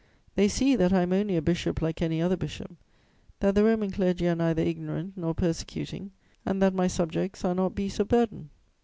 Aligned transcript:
They 0.33 0.47
see 0.47 0.75
that 0.77 0.91
I 0.91 1.03
am 1.03 1.13
only 1.13 1.37
a 1.37 1.43
bishop 1.43 1.79
like 1.79 2.01
any 2.01 2.23
other 2.23 2.35
bishop, 2.35 2.75
that 3.39 3.53
the 3.53 3.63
Roman 3.63 3.91
clergy 3.91 4.27
are 4.27 4.35
neither 4.35 4.63
ignorant 4.63 5.13
nor 5.15 5.35
persecuting, 5.35 6.09
and 6.43 6.59
that 6.59 6.73
my 6.73 6.87
subjects 6.87 7.45
are 7.45 7.53
not 7.53 7.75
beasts 7.75 7.99
of 7.99 8.07
burden!' 8.07 8.49